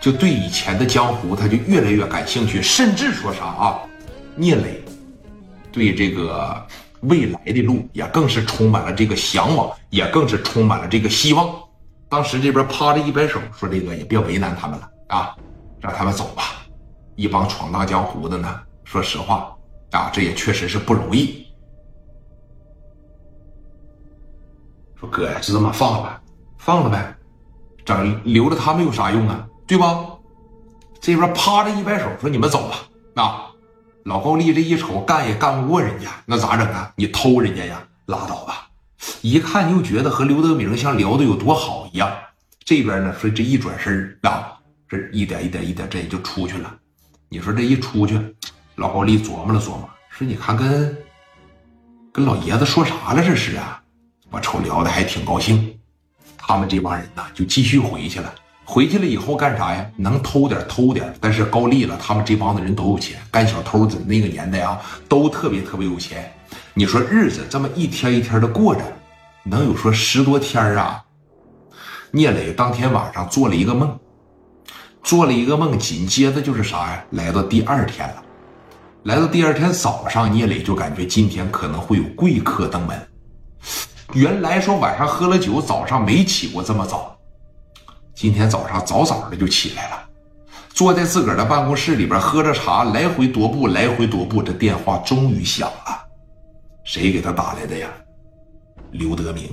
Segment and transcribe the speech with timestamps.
[0.00, 3.80] 就对以前的江湖他就越来越感兴趣，甚至说啥啊，
[4.34, 4.82] 聂磊
[5.70, 6.66] 对这个
[7.02, 11.54] 未来的路也更是充满了这个向往，也更是充满了这个希望。
[12.08, 15.36] 当时这边趴着一摆手，说这个也别为难他们了啊，
[15.80, 16.42] 让他们走吧。
[17.14, 19.54] 一帮闯荡江湖的呢，说实话
[19.90, 21.46] 啊，这也确实是不容易。
[24.98, 26.22] 说哥呀，就这么放了吧，
[26.56, 27.14] 放了呗，
[27.84, 29.46] 整留着他们有啥用啊？
[29.70, 30.04] 对吧？
[31.00, 33.22] 这边趴着一摆手，说你们走吧。
[33.22, 33.46] 啊，
[34.02, 36.92] 老高丽这一瞅，干也干不过人家，那咋整啊？
[36.96, 37.80] 你偷人家呀？
[38.06, 38.68] 拉倒吧。
[39.22, 42.10] 一看就觉得和刘德明像聊的有多好一样。
[42.64, 46.74] 这边呢，说这一转身啊，这一点一点一点，这也就出去了。
[47.28, 48.18] 你说这一出去，
[48.74, 50.98] 老高丽琢磨了琢磨，说你看跟
[52.12, 53.22] 跟老爷子说啥了？
[53.22, 53.80] 这是啊。
[54.32, 55.78] 我瞅聊的还挺高兴，
[56.36, 58.34] 他们这帮人呢就继续回去了。
[58.70, 59.84] 回去了以后干啥呀？
[59.96, 66.32] 能偷点偷点，但是高丽了，他们这帮子人都有钱，干小偷的那个年代啊，都特别特别有钱。
[66.72, 68.80] 你说日子这么一天一天的过着，
[69.42, 71.02] 能有说十多天啊？
[72.12, 73.98] 聂磊当天晚上做了一个梦，
[75.02, 77.04] 做了一个梦，紧接着就是啥呀？
[77.10, 78.22] 来到第二天了，
[79.02, 82.96] 来到第二天早上，聂磊就感觉今天可能会有贵客登门。
[84.12, 87.16] 原来说晚上喝了酒，早上没起过这么早。
[88.20, 89.96] 今天早上早早的就起来了，
[90.74, 94.42] 坐在自个儿的办公室里边喝着茶，来回踱步，来回踱步。
[94.42, 96.04] 这电话终于响了，
[96.84, 97.88] 谁给他打来的呀？
[98.90, 99.44] 刘德明。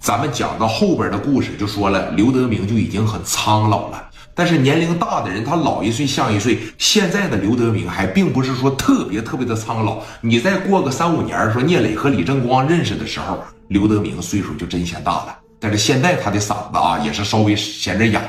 [0.00, 6.58] 咱们讲到后边的故事，就说了刘德明就已经很苍老了，但是年龄大的人他老一岁像一岁。
[6.78, 13.38] 现在的刘德明还并不是说特别特别的苍老，你再过个三五年，说聂磊和李正光认识的时候。
[13.68, 18.22] 刘德明岁数就真显大了，但是现在他的嗓子啊也是稍微显着哑，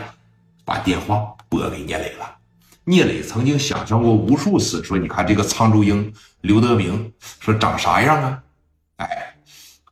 [0.66, 2.36] 把电话拨给聂磊了。
[2.86, 8.44] 聂磊曾经想象过无数次，说你看这个沧州鹰刘德明，说长啥样啊？
[8.98, 9.36] 哎，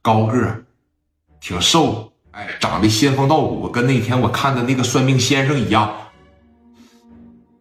[0.01, 0.63] 高个，
[1.39, 5.95] 挺瘦，哎，长得仙风道骨，跟那天我看的那个算命先生一样。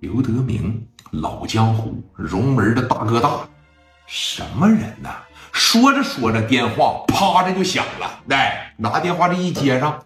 [0.01, 3.47] 刘德明，老江湖，荣门的大哥大，
[4.07, 5.11] 什么人呢？
[5.57, 8.23] 说着说着，电话啪的就响了。
[8.29, 9.99] 哎，拿电话这一接上，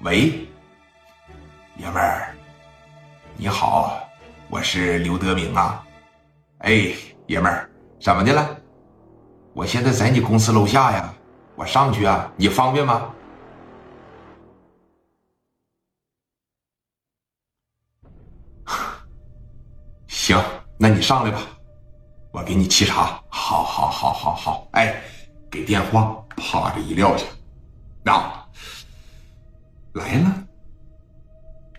[0.00, 0.48] 喂，
[1.76, 2.34] 爷们儿，
[3.36, 4.08] 你好，
[4.48, 5.84] 我是刘德明啊。
[6.60, 6.94] 哎，
[7.26, 8.56] 爷们儿，怎么的了？
[9.52, 11.14] 我现在在你公司楼下呀，
[11.54, 13.12] 我上去啊，你方便吗？
[20.08, 20.42] 行，
[20.78, 21.42] 那你上来吧。
[22.34, 25.00] 我给你沏茶，好，好，好，好，好，哎，
[25.48, 27.24] 给电话，啪这一撂下，
[28.12, 28.44] 啊，
[29.92, 30.34] 来了，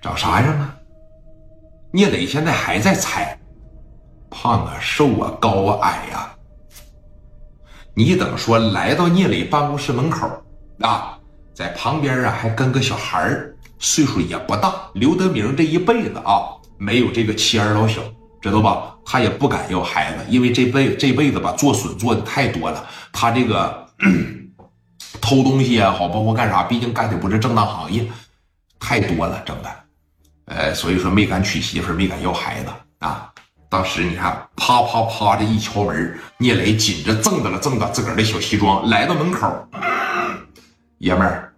[0.01, 0.73] 长啥样啊？
[1.91, 3.37] 聂磊现在还在猜，
[4.29, 6.33] 胖啊，瘦啊，高啊，矮呀？
[7.93, 10.25] 你等说来到聂磊办公室门口
[10.79, 11.19] 啊，
[11.53, 13.29] 在旁边啊还跟个小孩，
[13.77, 14.73] 岁数也不大。
[14.93, 18.01] 刘德明这一辈子啊，没有这个妻儿老小。
[18.49, 18.91] 知道吧？
[19.05, 22.85] 他也不敢要孩子，因为这辈这辈子吧，做损做的太多了。
[23.11, 23.87] 他这个
[25.21, 28.05] 偷东西也好，包括干啥，毕竟干的不是正当行业，
[28.79, 29.69] 太多了，整的。
[30.45, 32.69] 呃，所以说没敢娶媳妇，没敢要孩子
[32.99, 33.31] 啊。
[33.69, 39.67] 当时你看，啪啪啪这一敲门，聂磊紧着正着了正着自个儿的小西装，来到门口，
[40.99, 41.54] 爷们儿。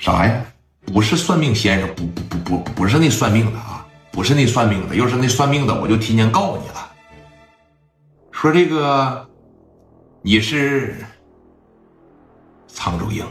[0.00, 0.42] 啥呀？
[0.86, 4.96] 不是算命先生，不不不不不是那算命的啊，不是那算命的。
[4.96, 6.90] 要是那算命的，我就提前告诉你了。
[8.32, 9.28] 说这个，
[10.22, 10.96] 你是
[12.74, 13.24] 沧州英，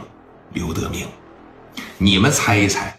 [0.52, 1.08] 刘德明，
[1.98, 2.96] 你们猜一猜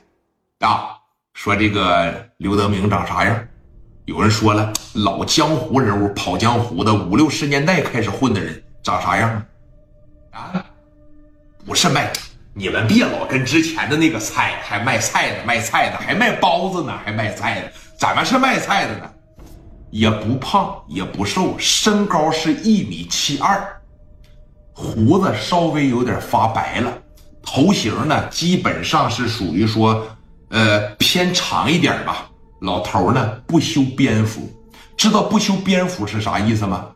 [0.59, 0.97] 啊？
[1.33, 3.47] 说这个刘德明长啥样？
[4.03, 9.29] 有人说了，老江湖人物，跑江湖的，五六十年代开始混的人，长啥样
[10.31, 10.51] 啊？
[10.53, 10.65] 啊，
[11.65, 12.11] 不是卖。
[12.53, 19.09] 你们别老跟之前的那个菜，还卖菜的，卖菜的还卖包子呢，还卖菜的，怎么是卖菜的呢？
[19.89, 23.61] 也不胖也不瘦，身高是一米七二，
[24.73, 26.91] 胡子稍微有点发白了，
[27.41, 30.05] 头型呢基本上是属于说，
[30.49, 32.27] 呃偏长一点吧。
[32.59, 34.49] 老头呢不修边幅，
[34.95, 36.87] 知道不修边幅是啥意思吗？